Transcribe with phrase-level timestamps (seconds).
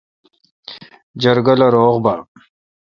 [1.21, 2.13] جرگہ لو روغ با۔